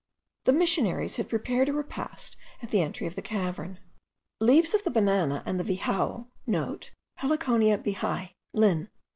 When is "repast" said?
1.73-2.35